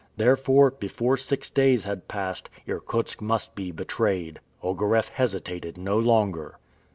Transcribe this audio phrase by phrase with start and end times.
[0.17, 4.39] Therefore, before six days had passed, Irkutsk must be betrayed.
[4.63, 6.57] Ogareff hesitated no longer.